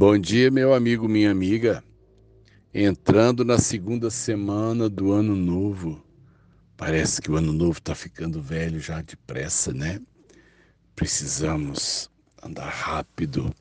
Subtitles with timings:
[0.00, 1.82] Bom dia, meu amigo, minha amiga.
[2.72, 6.00] Entrando na segunda semana do ano novo.
[6.76, 10.00] Parece que o ano novo está ficando velho já depressa, né?
[10.94, 12.08] Precisamos
[12.40, 13.52] andar rápido.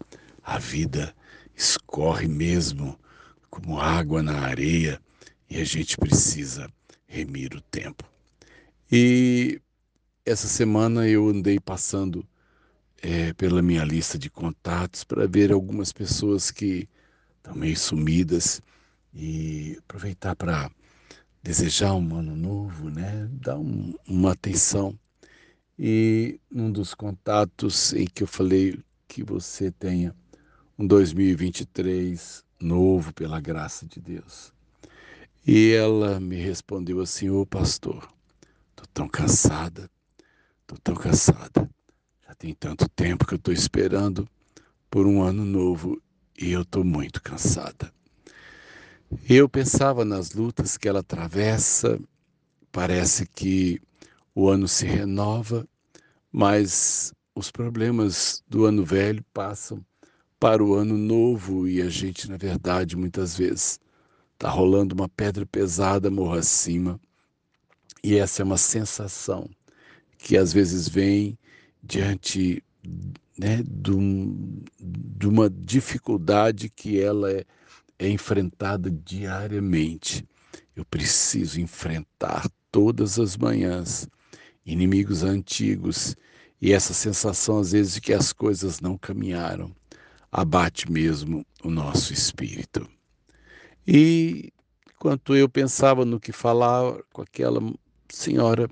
[0.43, 1.11] A vida
[1.55, 2.99] escorre mesmo
[3.49, 5.01] como água na areia
[5.49, 6.71] e a gente precisa
[7.07, 8.03] remir o tempo.
[8.91, 9.59] E
[10.23, 12.23] essa semana eu andei passando
[13.01, 16.87] é, pela minha lista de contatos para ver algumas pessoas que
[17.37, 18.61] estão meio sumidas
[19.13, 20.69] e aproveitar para
[21.41, 23.27] desejar um ano novo, né?
[23.31, 24.97] Dar um, uma atenção.
[25.79, 30.15] E um dos contatos em que eu falei que você tenha
[30.77, 34.51] um 2023 novo pela graça de Deus.
[35.45, 38.11] E ela me respondeu assim: Ô pastor,
[38.75, 39.89] tô tão cansada,
[40.65, 41.69] tô tão cansada.
[42.39, 44.29] Tem tanto tempo que eu estou esperando
[44.91, 45.99] por um ano novo
[46.39, 47.91] e eu estou muito cansada.
[49.27, 51.99] Eu pensava nas lutas que ela atravessa,
[52.71, 53.81] parece que
[54.35, 55.67] o ano se renova,
[56.31, 59.83] mas os problemas do ano velho passam
[60.39, 63.79] para o ano novo e a gente, na verdade, muitas vezes
[64.33, 66.99] está rolando uma pedra pesada morra acima.
[68.03, 69.49] E essa é uma sensação
[70.19, 71.35] que às vezes vem
[71.81, 72.63] diante
[73.37, 74.63] né, de, um,
[75.23, 77.45] uma dificuldade que ela é,
[77.99, 80.27] é enfrentada diariamente.
[80.75, 84.07] Eu preciso enfrentar todas as manhãs
[84.65, 86.15] inimigos antigos
[86.61, 89.73] e essa sensação às vezes de que as coisas não caminharam
[90.31, 92.87] abate mesmo o nosso espírito.
[93.87, 94.51] E
[94.93, 97.61] enquanto eu pensava no que falar com aquela
[98.09, 98.69] senhora,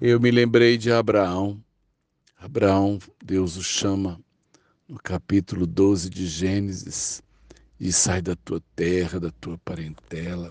[0.00, 1.62] eu me lembrei de Abraão
[2.44, 4.20] Abraão, Deus o chama
[4.88, 7.22] no capítulo 12 de Gênesis
[7.78, 10.50] e sai da tua terra, da tua parentela,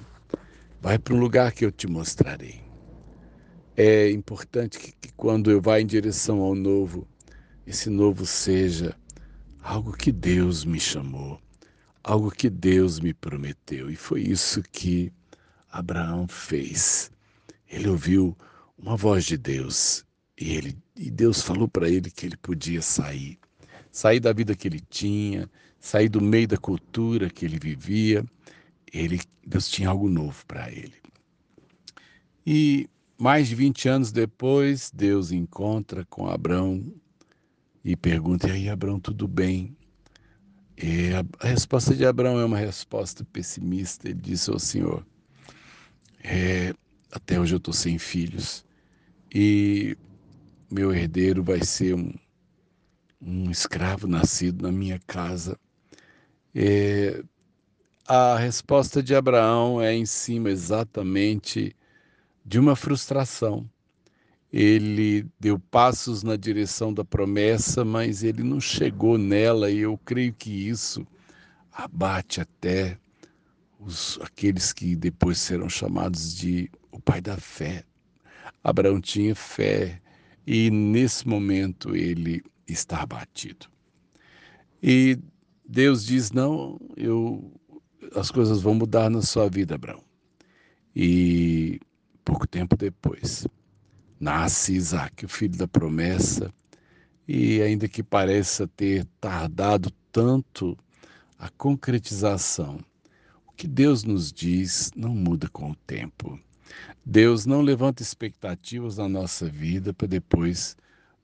[0.79, 2.61] vai para um lugar que eu te mostrarei.
[3.75, 7.05] É importante que, que quando eu vá em direção ao novo,
[7.67, 8.95] esse novo seja
[9.61, 11.41] algo que Deus me chamou,
[12.01, 13.91] algo que Deus me prometeu.
[13.91, 15.11] E foi isso que
[15.69, 17.11] Abraão fez.
[17.69, 18.33] Ele ouviu
[18.77, 20.05] uma voz de Deus
[20.41, 23.37] e, ele, e Deus falou para ele que ele podia sair,
[23.91, 25.47] sair da vida que ele tinha,
[25.79, 28.25] sair do meio da cultura que ele vivia.
[28.91, 30.95] Ele, Deus tinha algo novo para ele.
[32.45, 36.91] E mais de 20 anos depois, Deus encontra com Abraão
[37.85, 39.77] e pergunta: E aí, Abraão, tudo bem?
[40.75, 44.09] E a, resposta de Abraão é uma resposta pessimista.
[44.09, 45.05] Ele disse ao Senhor:
[46.23, 46.73] é,
[47.11, 48.65] Até hoje eu estou sem filhos.
[49.33, 49.95] E
[50.71, 52.13] meu herdeiro vai ser um,
[53.21, 55.59] um escravo nascido na minha casa.
[56.55, 57.23] É,
[58.07, 61.75] a resposta de Abraão é em cima exatamente
[62.45, 63.69] de uma frustração.
[64.51, 70.33] Ele deu passos na direção da promessa, mas ele não chegou nela, e eu creio
[70.33, 71.07] que isso
[71.71, 72.97] abate até
[73.79, 77.85] os, aqueles que depois serão chamados de o pai da fé.
[78.61, 80.00] Abraão tinha fé,
[80.45, 83.67] e nesse momento ele está abatido.
[84.81, 85.17] E
[85.67, 87.51] Deus diz: Não, eu,
[88.15, 90.03] as coisas vão mudar na sua vida, Abraão.
[90.95, 91.79] E
[92.25, 93.47] pouco tempo depois,
[94.19, 96.53] nasce Isaac, o filho da promessa,
[97.27, 100.77] e ainda que pareça ter tardado tanto
[101.37, 102.79] a concretização,
[103.47, 106.39] o que Deus nos diz não muda com o tempo.
[107.05, 110.75] Deus não levanta expectativas na nossa vida para depois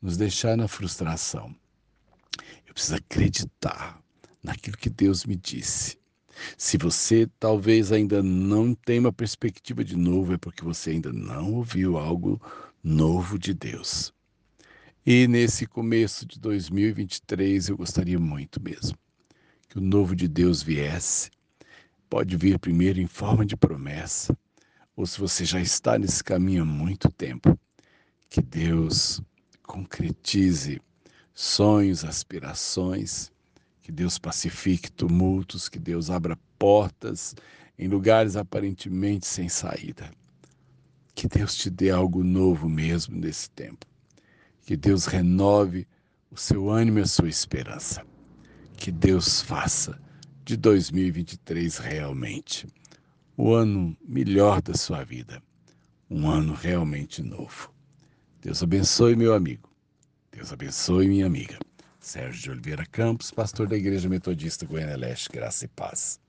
[0.01, 1.55] nos deixar na frustração.
[2.65, 4.01] Eu preciso acreditar
[4.43, 5.97] naquilo que Deus me disse.
[6.57, 11.53] Se você talvez ainda não tem uma perspectiva de novo, é porque você ainda não
[11.53, 12.39] ouviu algo
[12.83, 14.13] novo de Deus.
[15.05, 18.97] E nesse começo de 2023, eu gostaria muito mesmo
[19.69, 21.31] que o novo de Deus viesse.
[22.09, 24.37] Pode vir primeiro em forma de promessa,
[24.97, 27.57] ou se você já está nesse caminho há muito tempo,
[28.27, 29.21] que Deus
[29.61, 30.81] concretize
[31.35, 33.31] sonhos, aspirações,
[33.83, 37.35] que Deus pacifique tumultos, que Deus abra portas
[37.77, 40.09] em lugares aparentemente sem saída.
[41.13, 43.85] Que Deus te dê algo novo mesmo nesse tempo.
[44.65, 45.87] Que Deus renove
[46.31, 48.03] o seu ânimo e a sua esperança.
[48.75, 49.99] Que Deus faça
[50.43, 52.67] de 2023 realmente
[53.37, 55.41] o ano melhor da sua vida,
[56.09, 57.71] um ano realmente novo.
[58.41, 59.69] Deus abençoe, meu amigo.
[60.31, 61.59] Deus abençoe, minha amiga.
[61.99, 66.19] Sérgio de Oliveira Campos, pastor da Igreja Metodista Goiânia Leste, Graça e Paz.